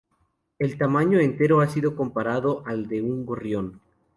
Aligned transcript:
El 0.57 0.79
tamaño 0.79 1.19
entero 1.19 1.61
ha 1.61 1.67
sido 1.67 1.95
comparado 1.95 2.63
al 2.65 2.87
de 2.87 3.03
un 3.03 3.23
gorrión. 3.23 3.79